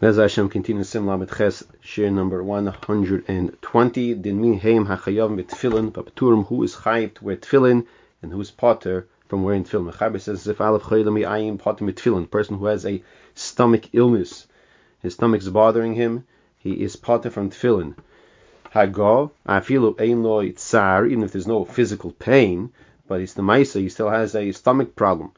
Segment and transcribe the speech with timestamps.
[0.00, 4.14] Bez Hashem continues Sim Lamed Ches, share number 120.
[4.14, 7.84] Din min heim hachayav mit tefillin, who is chayiv to wear tefillin,
[8.22, 9.92] and who is potter from wearing tefillin.
[9.92, 13.02] Mechaber says, if alef chayiv ayim potter mit person who has a
[13.34, 14.46] stomach illness,
[15.02, 16.24] his stomach is bothering him,
[16.58, 17.96] he is potter from tefillin.
[18.72, 22.70] Hagav, afilu ein lo tsar, even if there's no physical pain,
[23.08, 25.32] but it's the maisa, he still has a stomach problem.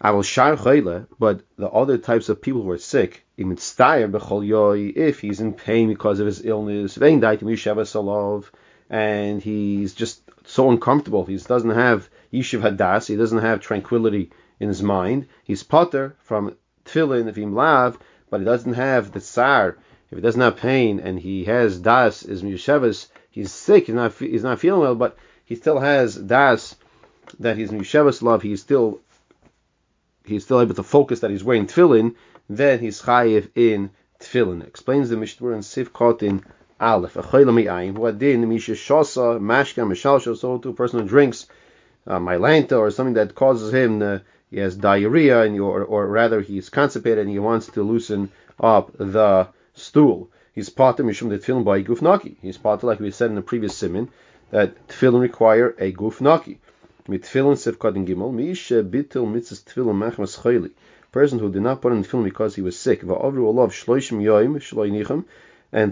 [0.00, 5.52] I will shar but the other types of people who are sick, if he's in
[5.52, 6.96] pain because of his illness,
[8.88, 14.68] and he's just so uncomfortable, he doesn't have yishuv hadas, he doesn't have tranquility in
[14.68, 15.26] his mind.
[15.44, 17.98] He's potter from tefillin if lav,
[18.30, 19.76] but he doesn't have the tsar.
[20.10, 24.14] If he doesn't have pain and he has das is miyushavas, he's sick, he's not
[24.14, 26.76] he's not feeling well, but he still has das
[27.40, 28.42] that he's miyushavas love.
[28.42, 29.00] He's still
[30.24, 32.14] he's still able to focus that he's wearing tefillin,
[32.48, 34.66] then he's chayiv in tefillin.
[34.66, 36.42] Explains the Mishnah in Sif Kotin
[36.80, 37.14] Aleph.
[37.14, 41.46] Achoylami din misha shosa mashka mishal shosa to a person who drinks
[42.06, 44.18] uh, mylanta or something that causes him uh,
[44.50, 48.92] he has diarrhea and or, or rather he's constipated and he wants to loosen up
[48.96, 50.30] the stool.
[50.54, 52.36] He's of mishum the tefillin by gufnaki.
[52.40, 54.08] He's part like we said in the previous simin
[54.50, 56.58] that tefillin require a gufnaki
[57.08, 60.70] mit tefillin sefkadin gimel mishe bitul mitzvah tefillin machmas chayli.
[61.16, 63.00] Person who did not put on the film because he was sick.
[63.02, 63.10] And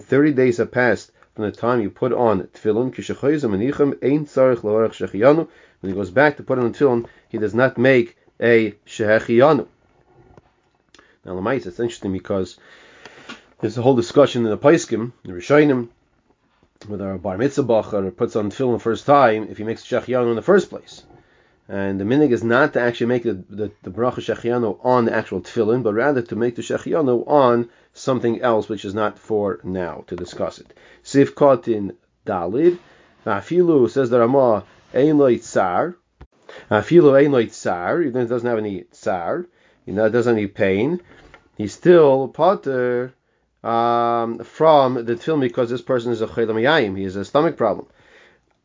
[0.03, 2.93] 30 days have passed from the time you put on tefillin.
[5.81, 9.67] When he goes back to put on tefillin, he does not make a shechiyanu.
[11.25, 12.59] Now, Lamais, it's interesting because
[13.63, 15.89] there's a whole discussion in the Paiskim, the Rishonim,
[16.87, 20.29] whether a bar mitzvah bacher puts on tefillin the first time if he makes shechianu
[20.29, 21.03] in the first place.
[21.69, 25.15] And the minig is not to actually make the, the, the bracha shechianu on the
[25.15, 29.61] actual tefillin, but rather to make the shechianu on something else which is not for
[29.65, 30.75] now to discuss it.
[31.03, 31.29] Sif
[31.67, 32.79] in dalid,
[33.25, 35.97] afilu says the Ramah ein loy tsar,
[36.71, 39.47] afilu ein loy tsar, even though it doesn't have any tsar,
[39.87, 41.01] you know, it doesn't have any pain,
[41.57, 43.15] he's still potter
[43.63, 46.99] um, from the tefillin because this person is a chelam.
[46.99, 47.87] He has a stomach problem.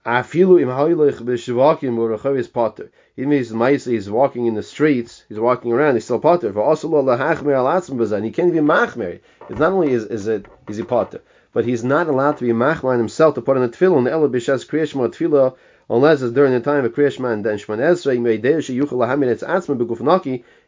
[0.06, 2.90] Afilu im ha'ilich b'shvakim u'rechavis potter.
[3.18, 6.54] Even if he's he's walking in the streets, he's walking around, he's still potter.
[6.54, 9.20] For also lahachmer al he can't even machmer.
[9.50, 11.20] It's not only is, is it is he potter,
[11.52, 14.10] but he's not allowed to be machmer himself to put on a tefillin.
[14.10, 15.56] Ela b'shas kriyashma tefillah
[15.90, 18.14] unless it's during the time of Kriyashma and Shmon Esrei,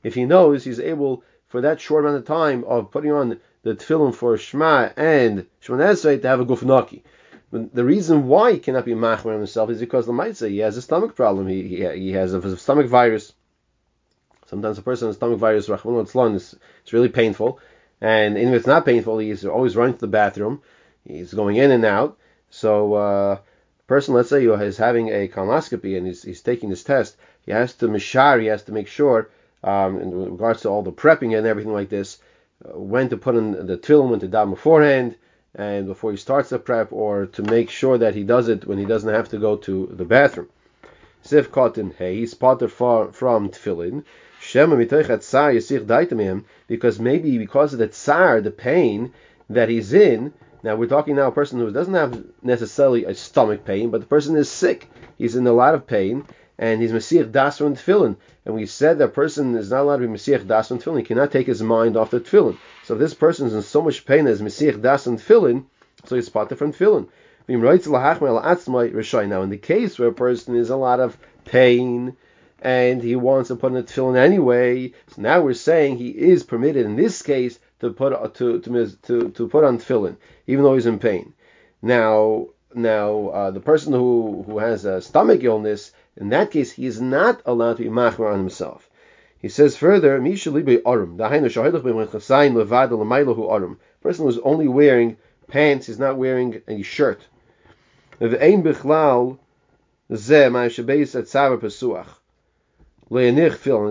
[0.04, 3.76] if he knows he's able for that short amount of time of putting on the
[3.76, 7.02] tefillin for Shema and Shemon Esrei to have a gufnaki.
[7.52, 10.78] The reason why he cannot be machmer himself is because the might say he has
[10.78, 11.48] a stomach problem.
[11.48, 13.34] He he, he has a, stomach virus.
[14.46, 17.60] Sometimes a person has a stomach virus, it's, it's really painful.
[18.00, 20.62] And even if it's not painful, he's always running to the bathroom.
[21.06, 22.18] He's going in and out.
[22.50, 23.40] So, uh,
[23.88, 27.74] person, let's say, is having a colonoscopy and he's, he's taking this test, he has
[27.76, 29.30] to mishar, he has to make sure,
[29.64, 32.20] um, in regards to all the prepping and everything like this,
[32.64, 35.16] uh, when to put in the tefillin, when to daven beforehand,
[35.56, 38.78] and before he starts the prep, or to make sure that he does it when
[38.78, 40.48] he doesn't have to go to the bathroom.
[41.24, 44.04] Sif cotton hey, he's potter from tefillin.
[46.68, 49.14] Because maybe because of the tsar, the pain
[49.50, 50.34] that he's in.
[50.64, 54.08] Now we're talking now a person who doesn't have necessarily a stomach pain, but the
[54.08, 54.90] person is sick.
[55.18, 56.26] He's in a lot of pain,
[56.58, 58.16] and he's Masiach Das from Tefillin.
[58.46, 61.00] And we said that person is not allowed to be Masiach Das from Tefillin.
[61.00, 62.58] He cannot take his mind off the Tefillin.
[62.92, 65.64] So this person is in so much pain as Masiach Das from Tefillin,
[66.04, 67.08] so he's spotted from Tefillin.
[67.48, 67.72] Now,
[69.44, 72.18] in the case where a person is a lot of pain
[72.62, 76.44] and he wants to put in a tefillin anyway, so now we're saying he is
[76.44, 80.74] permitted in this case to put to to to, to put on tefillin, even though
[80.74, 81.32] he's in pain.
[81.82, 86.88] Now, now uh, the person who who has a stomach illness in that case, he
[86.88, 88.90] is not allowed to be machmer on himself.
[89.42, 90.22] He says further,
[93.52, 93.80] arum.
[94.02, 95.18] Person who's only wearing
[95.48, 97.22] pants, he's not wearing any shirt.
[98.20, 98.34] It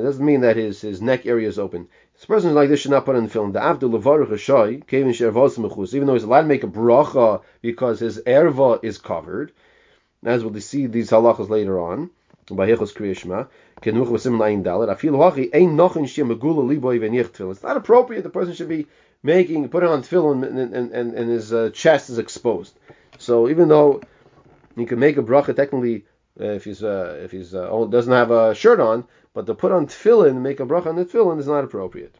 [0.02, 1.88] doesn't mean that his, his neck area is open.
[2.14, 3.53] This person like this should not put on the film.
[3.53, 3.61] The
[5.94, 9.50] Even though he's allowed to make a bracha because his erva is covered,
[10.23, 12.11] as we'll see these halachas later on.
[12.56, 13.49] Kriyashma,
[13.82, 14.08] Kenuch.
[14.08, 17.50] Afil Hachi Nochin Shem Megula Liboy Venich.
[17.50, 18.23] It's not appropriate.
[18.23, 18.87] The person should be
[19.23, 22.79] making putting on tefillin and, and, and, and his uh, chest is exposed.
[23.19, 24.00] So even though
[24.76, 26.05] he can make a bracha technically
[26.41, 29.05] uh, if he's uh, if he's uh, doesn't have a shirt on,
[29.35, 32.14] but to put on tefillin and make a bracha on the tefillin is not appropriate.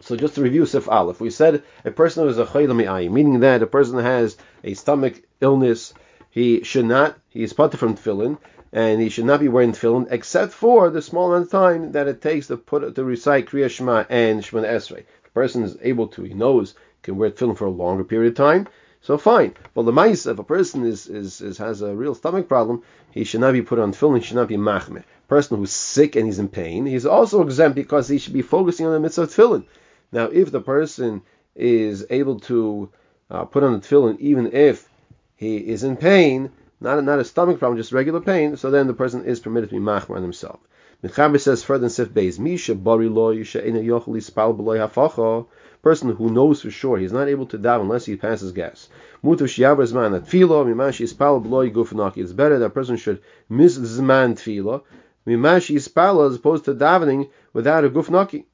[0.00, 3.40] So just to review Sif Aleph, we said a person who is a chayla meaning
[3.40, 5.94] that a person has a stomach illness,
[6.30, 8.38] he should not, he is put from tefillin,
[8.74, 12.08] and he should not be wearing tefillin except for the small amount of time that
[12.08, 14.98] it takes to put to recite Kriya Shema and Shemana Esrei.
[14.98, 18.32] If a person is able to, he knows, can wear tefillin for a longer period
[18.32, 18.66] of time,
[19.00, 19.54] so fine.
[19.74, 22.82] But the mice, if a person is, is, is, has a real stomach problem,
[23.12, 25.04] he should not be put on tefillin, he should not be machmeh.
[25.28, 28.86] Person who's sick and he's in pain, he's also exempt because he should be focusing
[28.86, 29.64] on the mitzvah of tefillin.
[30.10, 31.22] Now, if the person
[31.54, 32.90] is able to
[33.30, 34.88] uh, put on the tefillin, even if
[35.36, 36.50] he is in pain,
[36.84, 39.70] not a, not a stomach problem, just regular pain, so then the person is permitted
[39.70, 40.60] to be machmir on himself.
[41.02, 45.46] Mechaber says further in Sif Beis, Misha bari lo yisha ina yochli spal b'loy hafacha.
[45.82, 48.88] Person who knows for sure he's not able to daven unless he passes gas.
[49.22, 52.18] Mutu shiyavar zman at tefillah mimashi spal b'loy gufnaki.
[52.18, 53.20] It's better that person should
[53.50, 54.82] miss zman tefillah
[55.26, 58.44] mimashi spal as opposed to davening without a gufnaki.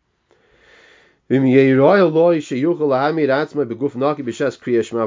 [1.31, 1.39] A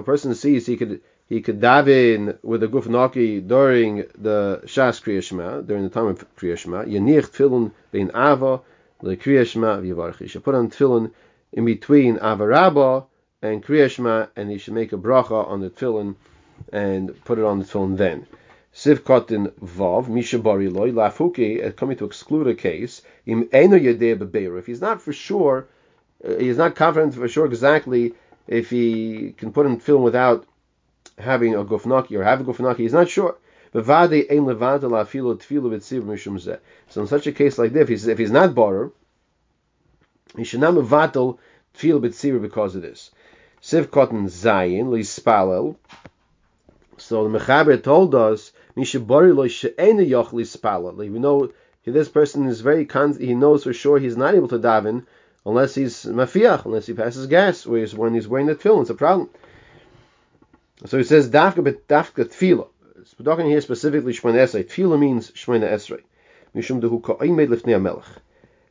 [0.01, 1.01] person sees he could
[1.33, 6.55] he could daven with a gufnaki during the Shas Kriya during the time of Kriya
[6.55, 6.83] Shema.
[6.83, 8.61] Yanich tefillin bein Ava
[9.01, 10.19] the Kriya Shema v'yivarach.
[10.19, 11.09] He should put on tefillin
[11.51, 13.05] in between Ava Rabba
[13.41, 16.13] and Kriya and he should make a bracha on the tefillin
[16.71, 18.27] and put it on the tefillin then.
[18.71, 24.67] Siv Kotin Vav, Misha Bariloi, Lafuki, coming to exclude a case, Im Eno Yedeh If
[24.67, 25.65] he's not for sure
[26.23, 28.13] uh, he's not confident for sure exactly
[28.47, 30.45] if he can put in film without
[31.17, 32.77] having a gufnaki or have a gufnaki.
[32.77, 33.37] He's not sure.
[33.73, 33.81] So
[37.01, 38.91] in such a case like this, if he's, if he's not borrower,
[40.37, 41.39] he should not mevatel
[41.75, 43.09] tefillah b'tzibur because of this.
[43.63, 45.75] Siv cotton zayin lispalel.
[46.97, 50.95] So the mechaber told us mishabari lo she'ena yoch lispalel.
[50.97, 51.51] We know
[51.83, 55.07] this person is very con- he knows for sure he's not able to daven
[55.45, 59.29] unless he's mafiach, unless he passes gas, when he's wearing the tefillin, it's a problem.
[60.85, 62.67] So he says dafka dafka tefillah.
[63.19, 64.63] We're talking here specifically shmona esrei.
[64.63, 66.01] Tefillah means shmona esrei.
[66.55, 68.05] Mishum dehu ka'imed lifnei melech.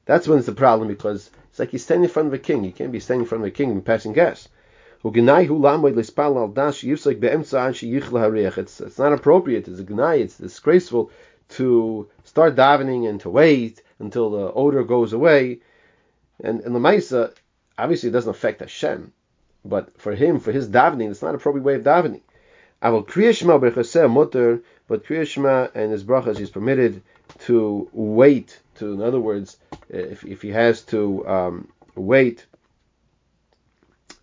[0.05, 2.65] That's when it's a problem because it's like he's standing in front of a king.
[2.65, 4.49] He can't be standing in front of a king and passing gas.
[5.05, 5.17] It's,
[8.81, 9.69] it's not appropriate.
[9.69, 10.21] It's a gnai.
[10.21, 11.11] It's disgraceful
[11.51, 15.61] to start davening and to wait until the odor goes away
[16.43, 17.33] and in the Maisa,
[17.79, 19.13] obviously it doesn't affect Hashem,
[19.65, 22.21] but for him, for his davening, it's not a appropriate way of davening.
[22.81, 27.03] I will kriyashma b'chaseh mutter, but kriyashma and his brachas is permitted
[27.41, 28.59] to wait.
[28.77, 32.47] To, in other words, if, if he has to um, wait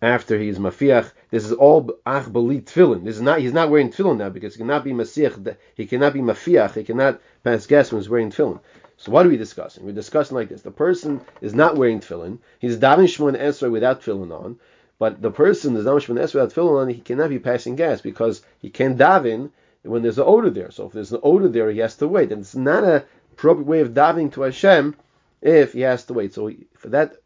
[0.02, 3.04] after he's mafiach, this is all ach bali tefillin.
[3.04, 5.56] This is not he's not wearing tefillin now because he cannot be masiach.
[5.74, 6.74] He cannot be mafiach.
[6.74, 8.60] He cannot pass gas when he's wearing tefillin.
[8.96, 9.86] So what are we discussing?
[9.86, 14.02] We're discussing like this: the person is not wearing tefillin, he's davening shmon esrei without
[14.02, 14.58] tefillin on,
[15.00, 18.42] but the person davening shmon esrei without tefillin on, he cannot be passing gas because
[18.58, 19.50] he can't daven
[19.82, 20.70] when there's an odor there.
[20.70, 23.66] So if there's an odor there, he has to wait, and it's not a appropriate
[23.66, 24.94] way of davening to Hashem
[25.40, 26.34] if he has to wait.
[26.34, 27.16] So for that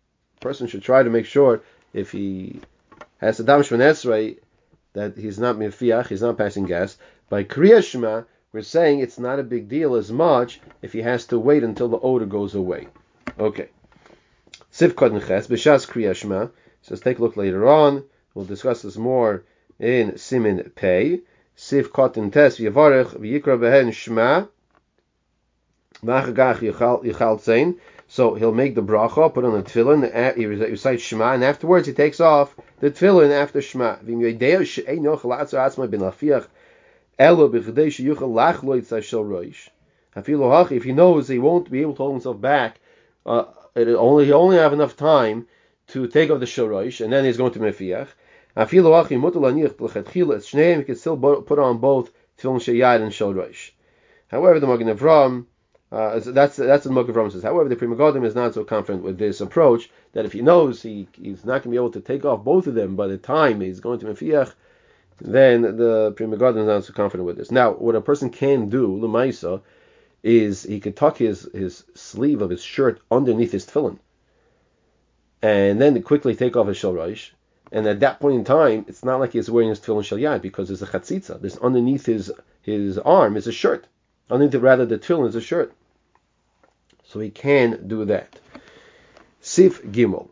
[0.41, 1.63] person should try to make sure
[1.93, 2.61] if he
[3.19, 4.39] has to daven shmon esrei
[4.93, 6.97] that he's not mifiach, he's not passing gas.
[7.29, 8.23] By kriya shema,
[8.53, 11.89] we're saying it's not a big deal as much if he has to wait until
[11.89, 12.87] the odor goes away.
[13.37, 13.69] Okay.
[14.73, 14.95] Siv
[15.27, 15.89] Ches, B'Shas
[16.85, 16.89] Kriyashma.
[16.89, 18.05] Says take a look later on.
[18.35, 19.45] We'll discuss this more
[19.79, 21.21] in Simin Pei.
[21.57, 24.49] Siv Kotin Tes V'Yavarech V'Yikra Behen Shma.
[26.03, 27.79] Machagach Yichal Tzein.
[28.07, 31.95] So he'll make the bracha, put on the tefillin, he recites Shema, and afterwards he
[31.95, 33.97] takes off the tefillin after Shema.
[34.03, 34.09] If
[40.85, 42.79] he knows he won't be able to hold himself back,
[43.25, 45.47] uh, only he only have enough time
[45.89, 48.09] to take off the shorosh, and then he's going to mefiach.
[48.57, 53.71] He can still put on both tefillin sheyad and shorosh.
[54.29, 55.47] However, the Magen Avram,
[55.93, 57.43] uh, that's that's the Magen Avram says.
[57.43, 60.83] However, the Pri Megadim is not so confident with this approach that if he knows
[60.83, 63.19] he, he's not going to be able to take off both of them by the
[63.19, 64.53] time he's going to mefiach,
[65.21, 67.51] then the Pri Megadim is not so confident with this.
[67.51, 69.61] Now, what a person can do, Lemaisa,
[70.23, 73.99] is he can tuck his, his sleeve of his shirt underneath his tefillin,
[75.45, 77.33] and then quickly take off his shalraish.
[77.71, 80.69] And at that point in time, it's not like he's wearing his tefillin shalyad because
[80.69, 81.39] there's a chatzitza.
[81.39, 82.33] There's underneath his
[82.63, 83.87] his arm is a shirt.
[84.31, 85.75] Underneath, rather, the tefillin is a shirt.
[87.03, 88.41] So he can do that.
[89.43, 90.31] Sif Gimel.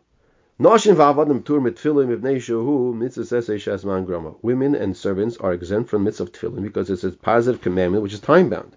[4.41, 8.13] Women and servants are exempt from mitzvah of tefillin because it's a positive commandment which
[8.13, 8.75] is time bound.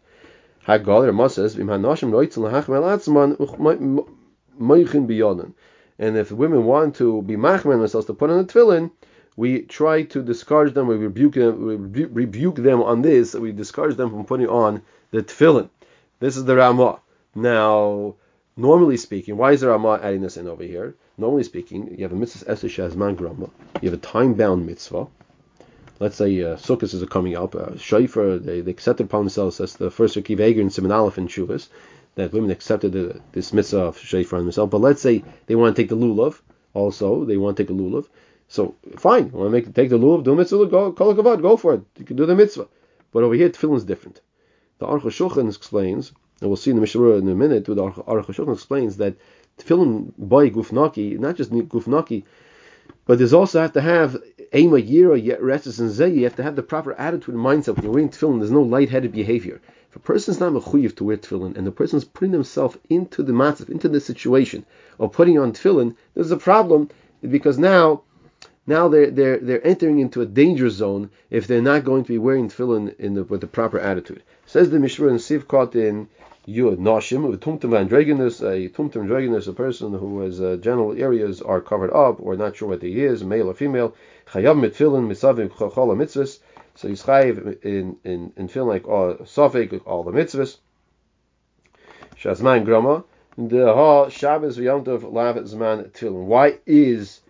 [5.99, 8.91] And if women want to be machmer themselves to put on the tefillin,
[9.37, 13.97] we try to discourage them, we rebuke them, we rebuke them on this, we discourage
[13.97, 15.69] them from putting on the tefillin.
[16.21, 17.01] This is the Ramah.
[17.35, 18.15] Now,
[18.57, 20.95] normally speaking, why is the Ramah adding this in over here?
[21.19, 23.51] Normally speaking, you have a mitzvah Esther Shazman Grama,
[23.81, 25.07] you have a time-bound mitzvah.
[25.99, 29.77] Let's say uh, Sukkot is coming up, uh, Shaifer, they, they accepted upon themselves as
[29.77, 31.69] the first Rekiv Eger in Simon Aleph and Shuvas,
[32.17, 34.71] that women accepted the, this mitzvah of Shaifer on themselves.
[34.71, 36.41] But let's say they want to take the lulav,
[36.75, 38.07] also, they want to take a lulav.
[38.49, 41.57] So, fine, want to make take the lulav, do a mitzvah, go, call kavod, go
[41.57, 41.83] for it.
[41.99, 42.69] You can do the mitzvah.
[43.13, 44.21] But over here, tefillin is different.
[44.79, 48.27] The Aruch Shulchan explains, and we'll see in the Mishnah in a minute, the Aruch
[48.27, 49.17] Shulchan explains that
[49.59, 52.25] tefillin by gufnaki, not just gufnaki,
[53.05, 54.17] but there's also have to have
[54.55, 56.15] ema yira restless and zeh.
[56.15, 58.39] You have to have the proper attitude and mindset when you're wearing tefillin.
[58.39, 59.61] There's no light-headed behavior.
[59.91, 63.33] If a person's not mechuyev to wear tefillin, and the person's putting himself into the
[63.33, 64.67] matzav, into the situation
[64.99, 66.91] of putting on tefillin, there's a problem
[67.23, 68.03] because now
[68.67, 72.19] now they're they're they're entering into a danger zone if they're not going to be
[72.19, 74.23] wearing tefillin in the, with the proper attitude.
[74.45, 76.09] Says the Mishra in Sivkot in
[76.47, 81.43] Yud Nashim with tumtum androgynous, a tumtum androgynous, a person who has uh, genital areas
[81.43, 83.97] are covered up or not sure what he is, male or female.
[84.29, 86.41] Chayav mitfilin misavim chol mitzvahs.
[86.75, 90.59] So he's chayiv in in in feeling like all sofik all the mitzvahs.
[92.17, 93.05] Shazman grama
[93.39, 96.25] the ha Shabbos v'yomtov lav zman tefillin.
[96.25, 97.21] Why is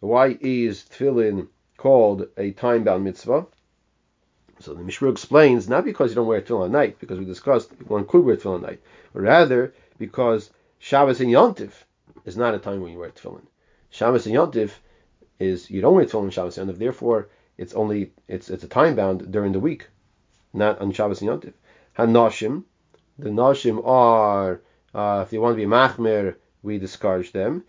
[0.00, 3.46] why is tefillin called a time bound mitzvah?
[4.60, 7.70] So the Mishra explains not because you don't wear tefillin at night, because we discussed
[7.88, 8.80] one could wear tefillin at night,
[9.12, 11.72] but rather because Shabbos and Yontif
[12.24, 13.46] is not a time when you wear tefillin.
[13.90, 14.70] Shabbos and Yontif
[15.38, 17.28] is you don't wear tefillin on Shabbos Yontif, therefore
[17.58, 19.88] it's only it's it's a time bound during the week,
[20.52, 21.54] not on Shabbos and Yontif.
[21.98, 22.64] Hanashim,
[23.18, 24.60] the Nashim are
[24.94, 27.64] uh, if they want to be machmer, we discourage them.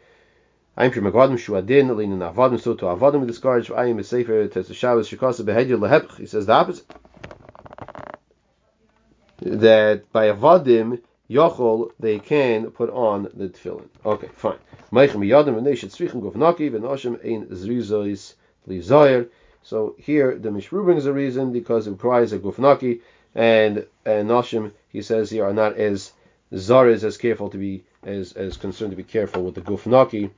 [0.77, 4.47] I'm sure Magadim Shuadin, Linin Avadim, so to Avadim we discourage, I am a Sefer,
[4.47, 6.17] Tes Shabbos, Shikasa Behedir Lehepch.
[6.17, 6.85] He says the opposite.
[9.39, 13.87] That by Avadim, Yochol, they can put on the tefillin.
[14.05, 14.57] Okay, fine.
[14.91, 15.67] Meichem Yadim, and
[17.23, 18.33] Ein Zrizois.
[19.63, 23.01] So here the Mishru brings a reason because it requires a Gufnaki,
[23.35, 26.13] and, and Noshim, he says here, are not as
[26.53, 30.31] Zariz as careful to be as, as concerned to be careful with the Gufnaki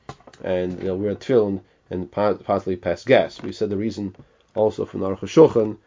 [0.43, 3.41] and they'll wear tefillin and possibly pass gas.
[3.41, 4.15] We said the reason
[4.55, 5.77] also from Aruch Shulchan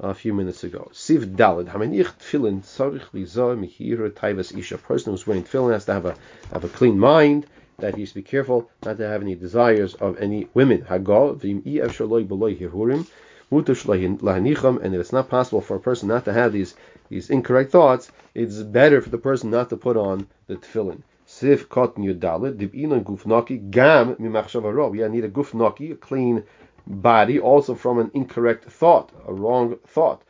[0.00, 0.90] a few minutes ago.
[0.92, 4.76] Siv Dalid, Hamanich tefillin tzarich liza mihira taivas isha.
[4.76, 6.16] A person who's wearing tefillin has to have a
[6.52, 7.46] have a clean mind.
[7.78, 10.82] That he has to be careful not to have any desires of any women.
[10.82, 13.06] Hagal v'im i efshaloi b'loi hirurim
[13.52, 13.68] and
[14.94, 16.74] if it's not possible for a person not to have these
[17.08, 21.02] these incorrect thoughts, it's better for the person not to put on the tefillin.
[21.26, 24.96] Sif cotton yudalit, divina gufnaki, gam mimachshavaro.
[24.96, 26.44] Yeah, need a gufnaki, a clean
[26.86, 30.22] body, also from an incorrect thought, a wrong thought.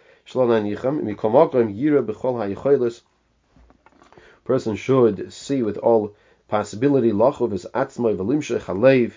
[4.44, 6.14] Person should see with all
[6.48, 9.12] possibility, lachov is atzmai v'limshech halev,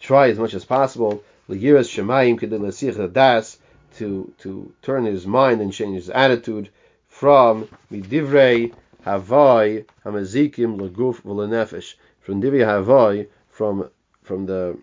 [0.00, 3.58] try as much as possible, l'yiras shemayim kedil das,
[3.96, 6.68] to to turn his mind and change his attitude
[7.08, 8.72] from midivrei
[9.04, 11.94] havai hamazikim leguf v'lenefesh.
[12.20, 13.90] From divi havai, from
[14.22, 14.78] from the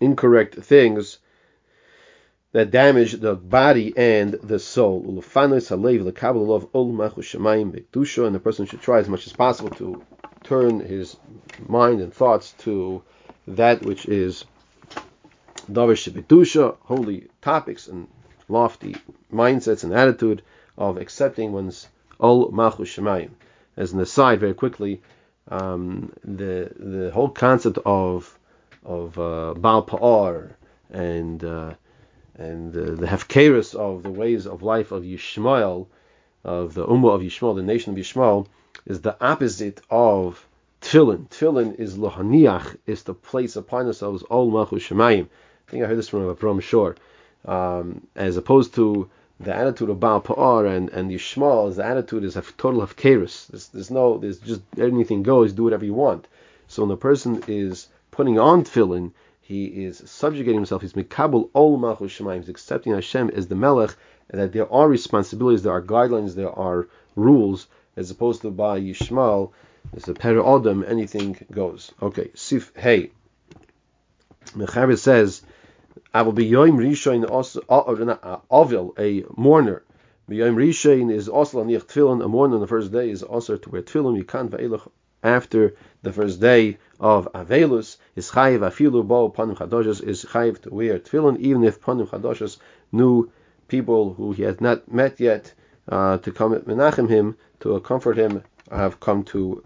[0.00, 1.18] incorrect things
[2.56, 5.04] that damage the body and the soul.
[5.06, 5.22] And the
[8.42, 10.02] person should try as much as possible to
[10.42, 11.18] turn his
[11.68, 13.02] mind and thoughts to
[13.46, 14.46] that which is
[16.80, 18.08] holy topics and
[18.48, 18.96] lofty
[19.30, 20.40] mindsets and attitude
[20.78, 23.32] of accepting one's ol malchus shemayim
[23.76, 25.02] as an aside, very quickly,
[25.48, 28.38] um, the the whole concept of
[28.82, 30.54] of uh, Baal Pa'ar
[30.90, 31.74] and uh,
[32.38, 35.86] and the hefkerus of the ways of life of Yishmael,
[36.44, 38.46] of the Ummah of Yishmael, the nation of Yishmael,
[38.84, 40.46] is the opposite of
[40.80, 41.28] Tefillin.
[41.28, 45.24] Tefillin is lohaniach, is to place upon ourselves all malchus shemayim.
[45.66, 46.96] I think I heard this from Avram Shor,
[47.46, 49.08] um, as opposed to
[49.40, 53.46] the attitude of Baal Pa'ar and, and Yishmael the attitude is a total of Keris.
[53.48, 56.28] There's, there's no, there's just anything goes, do whatever you want.
[56.68, 59.12] So when the person is putting on tefillin,
[59.46, 60.82] he is subjugating himself.
[60.82, 62.38] He's mikabel ol malchus shemayim.
[62.38, 63.94] He's accepting Hashem as the melech,
[64.28, 68.80] and that there are responsibilities, there are guidelines, there are rules, as opposed to by
[68.80, 69.52] Yishmael,
[69.94, 71.92] as a per adam, anything goes.
[72.02, 73.12] Okay, sif hey.
[74.56, 75.42] Mechaber says
[76.12, 79.82] I will be Yom Rishon also Avil, a mourner.
[80.28, 83.70] Yom Rishon is also Aniach Tefillin, a mourner on the first day is also to
[83.70, 84.16] wear Tefillin.
[84.16, 84.50] You can't
[85.22, 90.70] after the first day of Avelus is chayiv afilu bo panim chadoshes is chayiv to
[90.72, 92.58] wear tefillin even if panim chadoshes
[92.92, 93.30] knew
[93.68, 95.52] people who he has not met yet
[95.88, 99.64] uh, to come menachem him to comfort him have come to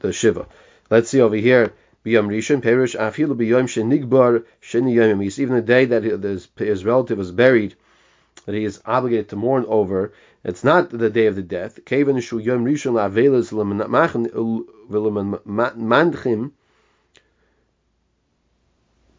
[0.00, 0.46] the shiva.
[0.90, 1.72] Let's see over here.
[2.04, 5.38] Biyam Rishon Perish Afilu Biyam Shenigbar Sheni Yomim.
[5.38, 7.74] Even the day that his, his relative was buried,
[8.46, 10.12] that he is obligated to mourn over.
[10.44, 11.78] It's not the day of the death.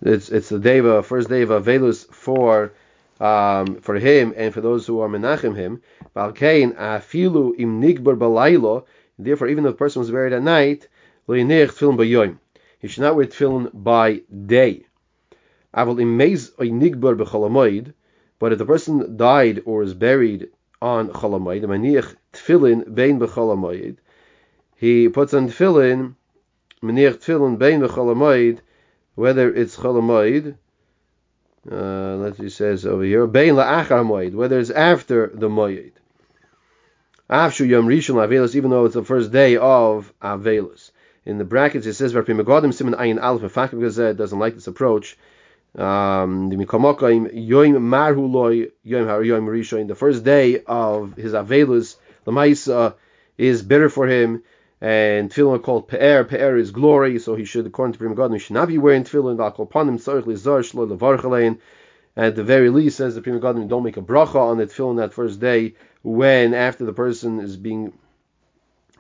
[0.01, 2.73] It's it's the day of first day of Avelus for
[3.19, 5.81] um, for him and for those who are menachem him.
[6.15, 8.85] Balkein afilu im nigbar balaylo.
[9.17, 10.87] Therefore, even if the person was buried at night,
[11.27, 11.33] He
[12.87, 14.85] should not wear tefillin by day.
[15.73, 17.93] Aval im meiz b'cholamoid.
[18.39, 20.49] But if the person died or is buried
[20.81, 22.15] on cholamoid, maniach
[22.93, 23.97] bein
[24.75, 26.15] he puts on tefillin,
[26.83, 28.59] maniach bein
[29.15, 30.55] whether it's cholamoid
[31.71, 35.93] uh, let's see, says over here, Bein la'achar whether it's after the moed.
[37.27, 40.91] Afshu yom rishon avelus, even though it's the first day of avelus.
[41.25, 45.17] In the brackets, it says, megodim siman ayin alf mefakim gazed, doesn't like this approach.
[45.77, 46.65] Um, the
[49.97, 52.95] first day of his avelus, the maisa
[53.37, 54.43] is better for him,
[54.79, 56.23] and tefillin are called pe'er.
[56.23, 59.03] Pe'er is glory, so he should, according to Pri Megadim, he should not be wearing
[59.03, 59.35] tefillin.
[59.35, 61.57] V'akol panim tzarich lizar shlo levarchalein.
[62.15, 64.97] At the very least, says the Pri Megadim, don't make a bracha on the tefillin
[64.97, 67.91] that first day when after the person is being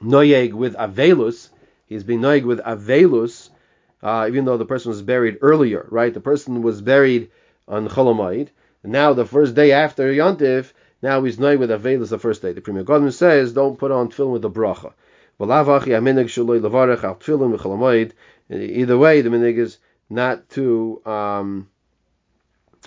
[0.03, 1.49] noyeg with avelus,
[1.87, 3.49] he's being noyeg with avelus,
[4.05, 6.13] uh, even though the person was buried earlier, right?
[6.13, 7.31] The person was buried
[7.67, 8.49] on Cholomaid,
[8.83, 12.53] now the first day after Yontif, now he's noyeg with avelus the first day.
[12.53, 14.93] The Pri Megadim says, don't put on tefillin with the bracha.
[18.49, 19.77] Either way, the minig is
[20.09, 21.67] not to um,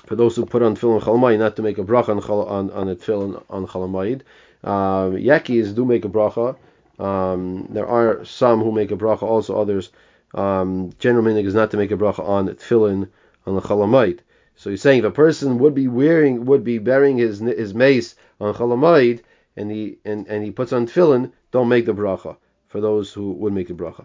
[0.07, 2.89] for those who put on tefillin chalamayid, not to make a bracha on on, on
[2.89, 4.23] a tefillin on chalamayid.
[4.63, 6.57] Um, yakis do make a bracha.
[6.99, 9.91] Um, there are some who make a bracha, also others.
[10.35, 13.09] Um, general meaning is not to make a bracha on tefillin
[13.47, 14.21] on the chalamayid.
[14.57, 18.15] So he's saying if a person would be wearing, would be burying his his mace
[18.41, 19.21] on chalamayid,
[19.57, 22.37] and he and, and he puts on tefillin, don't make the bracha
[22.69, 24.05] for those who would make the bracha.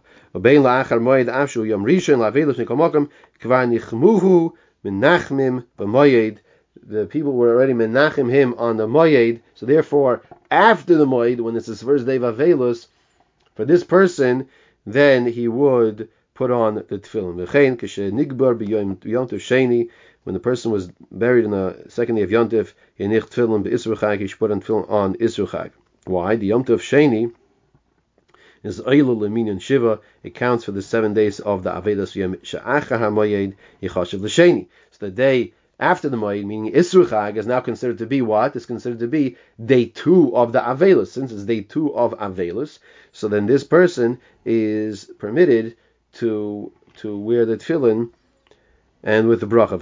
[6.86, 11.56] The people were already menachim him on the moyed, so therefore after the moyed, when
[11.56, 12.88] it's his first day of avelus,
[13.56, 14.50] for this person,
[14.86, 17.38] then he would put on the tefillin.
[20.24, 24.62] When the person was buried in the second day of Yontif, he should put on
[24.62, 25.72] tefillin on Isruchag.
[26.06, 26.36] Why?
[26.36, 27.32] The Yom Tov Sheni
[28.64, 30.00] is Eilu Leminyan Shiva.
[30.22, 34.68] It counts for the seven days of the Avedas Yom Sha'achar HaMoyed Yichashiv L'Sheni.
[34.92, 38.56] So the day after the Moed, meaning Isru is now considered to be what?
[38.56, 41.08] It's considered to be day two of the Avelis.
[41.08, 42.78] Since it's day two of Avelis,
[43.12, 45.76] so then this person is permitted
[46.14, 48.12] to to wear the tefillin
[49.04, 49.80] and with the bracha.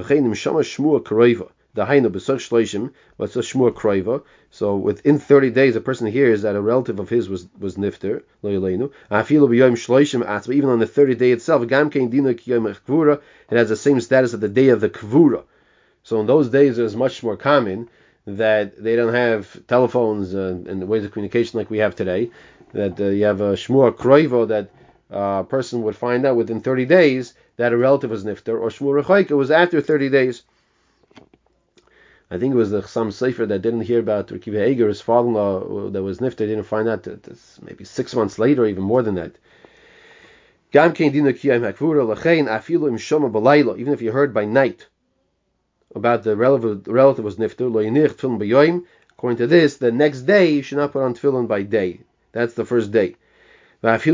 [1.73, 1.95] So
[4.75, 8.23] within 30 days, a person hears that a relative of his was was nifter.
[8.43, 8.89] Even
[10.69, 11.63] on the 30th day itself.
[11.63, 11.71] It
[13.57, 15.43] has the same status of the day of the kvura.
[16.11, 17.87] So in those days, it was much more common
[18.27, 22.31] that they don't have telephones uh, and ways of communication like we have today.
[22.73, 24.71] That uh, you have a shmua kroivo that
[25.09, 28.67] uh, a person would find out within 30 days that a relative was nifter, or
[28.67, 30.43] shmua rechoika was after 30 days.
[32.29, 35.91] I think it was the, some sefer that didn't hear about Rikiv Eger, his father-in-law
[35.91, 37.25] that was nifter, didn't find out that
[37.61, 39.37] maybe six months later, even more than that.
[40.73, 41.33] Even
[43.93, 44.87] if you heard by night
[45.95, 50.91] about the relative, relative was nifter, according to this, the next day you should not
[50.93, 52.01] put on tefillin by day.
[52.31, 53.15] That's the first day.
[53.83, 54.13] And even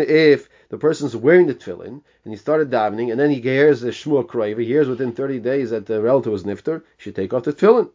[0.00, 3.90] if the person's wearing the tefillin and he started davening, and then he hears the
[3.90, 7.32] shmua krayva, he hears within 30 days that the relative was nifter, he should take
[7.32, 7.90] off the tefillin.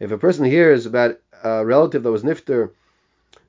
[0.00, 2.70] If a person hears about a relative that was nifter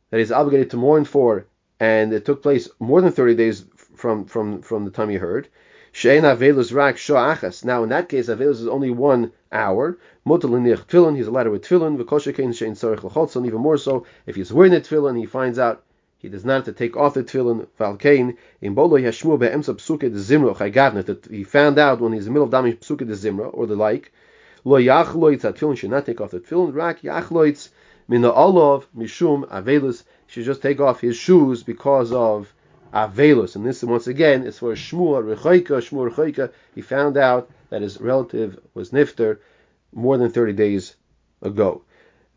[0.10, 1.46] that he's obligated to mourn for,
[1.80, 5.48] and it took place more than 30 days from, from, from the time he heard,
[6.04, 7.00] Rak.
[7.64, 9.98] Now in that case, Avelus is only one hour.
[10.24, 13.46] He's allowed to wear Tefillin.
[13.46, 15.84] Even more so, if he's wearing the Tefillin, he finds out
[16.20, 18.36] he does not have to take off the Tefillin.
[18.62, 19.00] In Bolo.
[19.00, 23.66] That he found out when he's in the middle of Dami Psuke de Zimra or
[23.66, 24.12] the like.
[24.66, 26.74] Lo yachloitz tefillin should not take off the tefillin.
[26.74, 27.70] Rak yachloitz
[28.10, 32.54] min the olav mishum avelus should just take off his shoes because of
[32.94, 33.56] avelus.
[33.56, 35.80] And this once again is for Shmuel Rechoika.
[35.80, 36.52] Shmuel Rechoika.
[36.76, 39.38] He found out that his relative was nifter
[39.94, 40.96] more than thirty days
[41.42, 41.84] ago.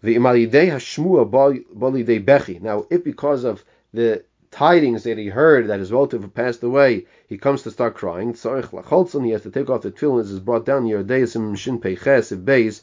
[0.02, 2.60] The imalidei hashmua bali de bechi.
[2.60, 7.06] Now, if because of the tidings that he heard that his relative had passed away,
[7.28, 8.34] he comes to start crying.
[8.34, 12.36] He has to take off the tefillin as is brought down here, Deisim Shin Peiches,
[12.44, 12.82] Beis,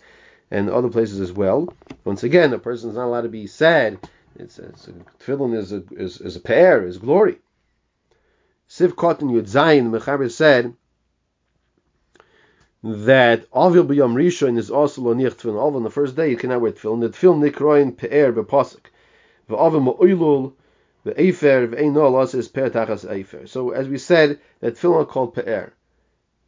[0.51, 1.73] and other places as well.
[2.03, 3.99] Once again, a person is not allowed to be sad.
[4.35, 7.39] It's, it's a, tefillin is a, is, is a pair, is glory.
[8.69, 10.73] Siv Cotton Yud Zayin, Mechaber said
[12.83, 15.59] that Avil B'Yom Rishon is also lo nich tefillin.
[15.59, 17.01] Avil on the first day you cannot wear tefillin.
[17.01, 18.85] The tefillin nikroin pe'er b'pasuk.
[19.49, 20.53] V'avil ma'oilul
[21.03, 23.47] the Efer Ve'enol is Per Tachas Efer.
[23.47, 25.73] So as we said, that tefillin are called Pe'er.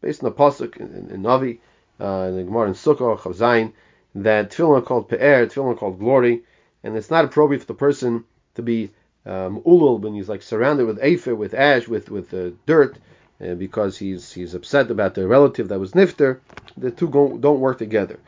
[0.02, 1.60] Based on the Pasuk in, in, in Navi,
[2.00, 3.74] uh, in the Gemara in Sukkah, Chavzayin,
[4.16, 6.44] that tefillin are called Pe'er, tefillin are called glory,
[6.84, 8.24] and it's not appropriate for the person
[8.56, 8.92] to be
[9.26, 12.98] um, ulul when he's like surrounded with Efer, with ash, with, with uh, dirt,
[13.44, 16.40] uh, because he's he's upset about the relative that was nifter.
[16.78, 18.20] The two go, don't work together.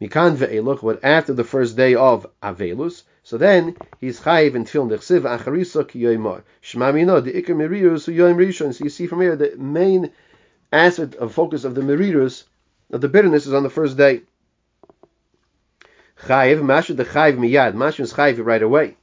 [0.00, 4.90] Mikan ve'eluk, but after the first day of Avelus, so then he's chayiv in tefillin
[4.90, 6.42] dechsiv acharisa ki yoymar.
[6.60, 8.74] Shema mino the ikar merirus yoyim rishon.
[8.74, 10.10] So you see from here the main
[10.72, 12.44] aspect of focus of the merirus
[12.90, 14.22] of the bitterness is on the first day.
[16.26, 17.74] Chayiv mashu the chayiv miyad.
[17.74, 18.96] Mashu is chayiv right away.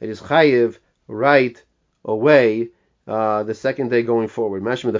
[0.00, 1.62] That is chayiv right
[2.04, 2.70] away.
[3.06, 4.64] Uh, the second day going forward.
[4.64, 4.98] Some say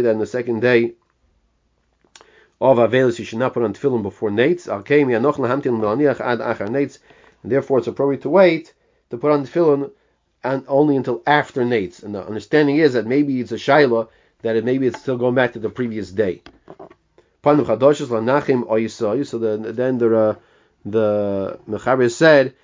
[0.00, 0.94] that in the second day
[2.60, 4.66] of Avelis, you should not put on tefillin before nates.
[7.42, 8.72] And therefore, it's appropriate to wait
[9.10, 9.90] to put on tefillin
[10.42, 12.02] and only until after nates.
[12.02, 14.08] And the understanding is that maybe it's a shaila
[14.42, 16.42] that it, maybe it's still going back to the previous day.
[17.46, 17.66] So the,
[19.72, 20.34] then the uh,
[20.84, 22.54] the Mechaber said,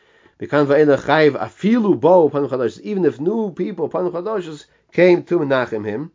[2.84, 6.10] even if new people came to Menachem him,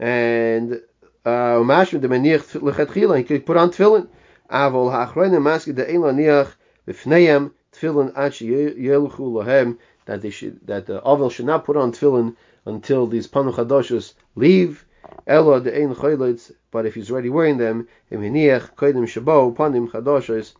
[0.00, 0.82] and
[1.24, 3.18] umashim de menich lechatchila.
[3.18, 4.08] He could put on tefillin.
[4.50, 6.50] Avol ha'achroine maski de ein laniach
[6.88, 9.78] b'fneihem tefillin ad yeluchu lahem.
[10.06, 14.14] That they should that the avol should not put on tefillin until these panu chadoshos
[14.34, 14.84] leave.
[15.26, 16.52] Elo de ein choylitz.
[16.70, 20.54] But if he's already wearing them, im hiniach koidim shabo panim chadoshos.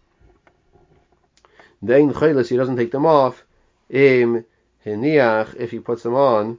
[1.83, 3.45] The ein choylitz he doesn't take them off.
[3.89, 4.45] Im
[4.85, 6.59] hiniach if he puts them on.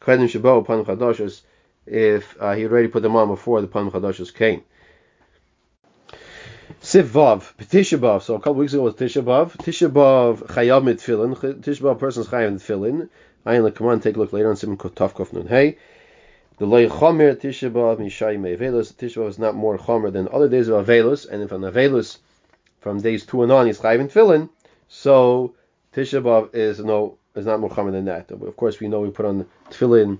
[0.00, 1.42] Koidim shabo panim chadoshos
[1.90, 4.62] if uh, he already put them on before the Pan Chadashos came.
[6.82, 9.56] Sivav, Tisha So a couple weeks ago was Tisha B'av.
[9.56, 11.34] Tisha B'av Chayav mit Tefillin.
[11.60, 13.08] Tisha B'av person's Chayav mit Tefillin.
[13.48, 15.78] Ayin, come on, take a look later on Simon Tov Nun Hey.
[16.58, 18.92] The Lei Chomer Tisha B'av Mishai Me'avelus.
[18.92, 22.18] Tisha is not more Chomer than other days of Avelus, and if an Avelus
[22.80, 24.50] from days two and on is Chayav in Tefillin,
[24.88, 25.54] so
[25.94, 28.30] Tisha is no is not more Chomer than that.
[28.30, 30.18] Of course, we know we put on Tefillin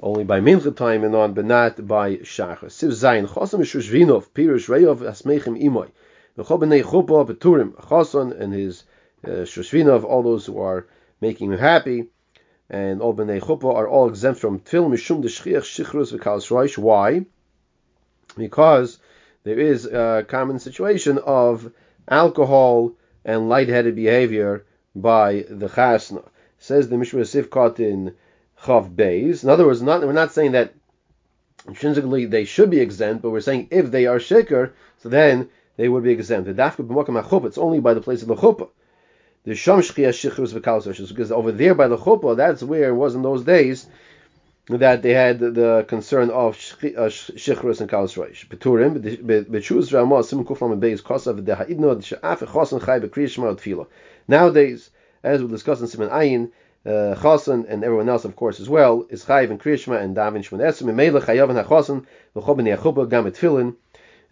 [0.00, 2.64] only by mincha time and on, but not by shachar.
[2.64, 5.92] Siv zayin chosam mishrushvinov pirush reyov asmechim imoy.
[6.36, 8.82] V'chobenei chupa beturim choson and his
[9.24, 10.88] uh, shushvinov, all those who are
[11.20, 12.08] making him happy,
[12.70, 16.78] and all bnei chupa are all exempt from tefillah mishum deshchiach shichrus v'kalas roish.
[16.78, 17.26] Why?
[18.36, 18.98] Because
[19.44, 21.72] there is a common situation of
[22.08, 22.92] alcohol
[23.24, 26.24] and lightheaded behavior by the chasna.
[26.58, 28.14] Says the Mishra Sifkot in
[28.62, 29.44] Chav Beis.
[29.44, 30.74] In other words, not, we're not saying that
[31.66, 35.88] intrinsically they should be exempt, but we're saying if they are shikr, so then they
[35.88, 36.46] would be exempt.
[36.46, 38.68] The dafka b'mokam it's only by the place of the chuppah.
[39.44, 43.14] The sham shchiyah shichrus v'kalos because over there by the chuppah, that's where it was
[43.14, 43.86] in those days
[44.68, 48.46] that they had the concern of uh, shichrus and kalos roish.
[48.48, 53.86] Peturim b'chuz ramah sim kuflam beis kosav deha'idno she'af chosan chay b'kriyishma tefillah.
[54.26, 54.88] Nowadays,
[55.22, 56.50] as we discussed in Simon Ayin,
[56.86, 60.42] uh, Chasan and everyone else, of course, as well, is Chayiv and Kriyashma and Davin
[60.42, 63.74] Shmon Esrim, and Meila Chayav and HaChasan, V'choben Yachuba, Gam Tefillin,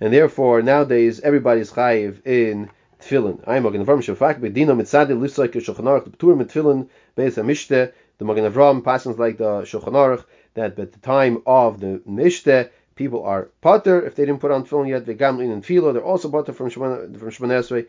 [0.00, 2.70] and therefore, nowadays, everybody is Chayiv in
[3.02, 3.42] Tefillin.
[3.48, 8.50] I'm Magen Avram Shafak, Bedino Mitzadi, Lusay Shulchan the Pturim Tefillin, Beis HaMishteh, the Magen
[8.50, 14.04] Avram passes like the Shulchan that at the time of the Mishteh, people are potter
[14.06, 15.06] if they didn't put on tefillin yet.
[15.06, 17.86] They gamlin and filo, they're also potter from Shemon from Shemon Esrei.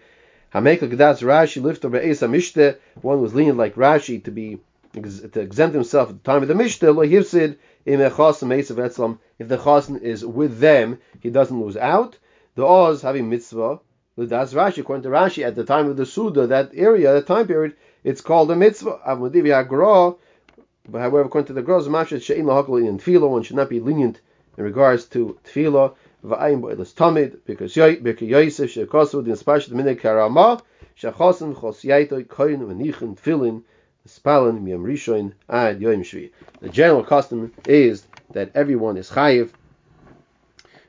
[0.54, 2.78] Hameka Gadas Rashi lifter be'esa mishte.
[3.02, 4.60] One was lenient like Rashi to be
[4.94, 6.92] to exempt himself at the time of the Mishnah.
[6.92, 9.20] Lo hifsid im echasim esav etzlam.
[9.38, 12.18] If the chasim is with them, he doesn't lose out.
[12.56, 13.80] The Oz having mitzvah.
[14.16, 14.80] That's Rashi.
[14.80, 18.22] According to Rashi, at the time of the Suda, that area, that time period, it's
[18.22, 19.00] called a mitzvah.
[19.06, 23.00] But however, according to the Lahakal in
[23.30, 24.20] one should not be lenient
[24.58, 26.94] in regards to tefillah, because
[27.74, 27.86] din
[29.78, 30.62] minei karama,
[30.96, 33.64] chos yaito koyin
[34.08, 36.32] spalin miyam rishoin ad shvi.
[36.62, 39.50] The general custom is that everyone is chayiv,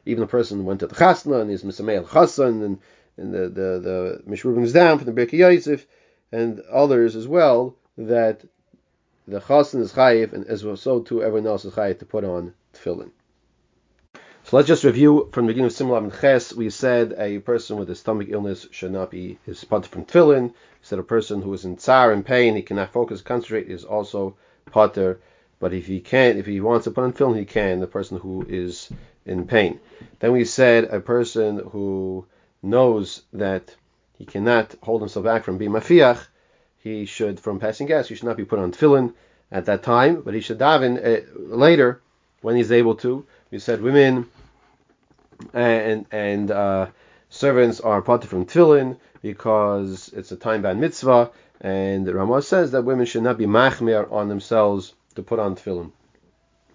[0.05, 2.79] even a person went to the chasna and is misameil chasan, and,
[3.17, 5.87] and the, the, the Mishruben is down from the Birkei Yosef,
[6.33, 8.45] and others as well, that
[9.27, 12.25] the chasen is chayiv, and as well so too everyone else is chayiv to put
[12.25, 13.11] on tefillin.
[14.45, 16.53] So let's just review from the beginning of Simulav and Ches.
[16.53, 20.51] We said a person with a stomach illness should not be his potter from tefillin.
[20.51, 23.85] We said a person who is in tsar and pain, he cannot focus, concentrate, is
[23.85, 25.21] also potter.
[25.61, 27.81] But if he can't, if he wants to put on tefillin, he can.
[27.81, 28.91] The person who is
[29.25, 29.81] in pain.
[30.21, 32.27] Then we said a person who
[32.65, 33.75] knows that
[34.19, 36.27] he cannot hold himself back from being mafiach,
[36.79, 39.15] he should, from passing gas, he should not be put on tefillin
[39.51, 42.01] at that time, but he should daven uh, later
[42.43, 43.25] when he's able to.
[43.51, 44.27] We said women
[45.53, 46.87] and and uh,
[47.29, 52.85] servants are parted from tefillin because it's a time bound mitzvah, and Ramah says that
[52.85, 55.93] women should not be machmir on themselves to put on tefillin.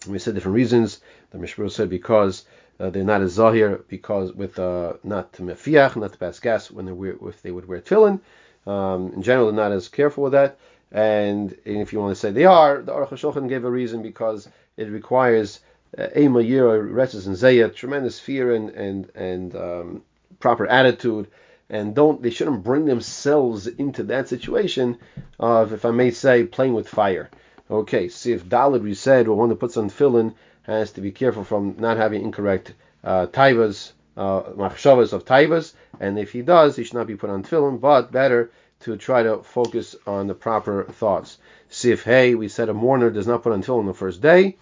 [0.07, 1.01] We said different reasons.
[1.31, 2.45] The Mishmur said because
[2.79, 6.71] uh, they're not as zahir, because with uh, not to mefiach, not to pass gas
[6.71, 8.19] when they wear, if they would wear tefillin.
[8.65, 10.57] Um, in general, they're not as careful with that.
[10.91, 14.49] And if you want to say they are, the Aruch HaShulchan gave a reason because
[14.75, 15.59] it requires
[15.97, 20.01] Ema Yira, Retzes and Zayah, tremendous fear and and and um,
[20.39, 21.27] proper attitude,
[21.69, 24.97] and don't they shouldn't bring themselves into that situation
[25.39, 27.29] of, if I may say, playing with fire.
[27.69, 30.33] Okay, see if Dalid we said, well, one that puts on tefillin
[30.69, 36.19] has to be careful from not having incorrect uh, taivas, uh, machshavas of taivas, and
[36.19, 38.51] if he does, he should not be put on tefillin, but better
[38.81, 41.37] to try to focus on the proper thoughts.
[41.69, 44.57] See if hey, we said a mourner does not put on tefillin the first day,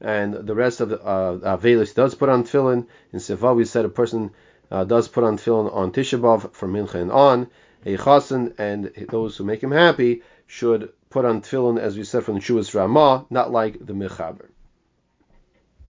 [0.00, 2.86] and the rest of the uh, Avelis does put on tefillin.
[3.12, 4.30] In Seva, we said a person
[4.70, 7.48] uh, does put on tefillin on Tisha B'av from Mincha and on.
[7.86, 12.24] A chasen and those who make him happy should put on tefillin, as we said
[12.24, 14.49] from the Shuas Ramah, not like the Mechaber.